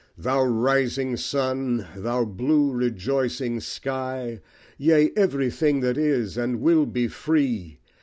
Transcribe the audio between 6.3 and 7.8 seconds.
and will be free!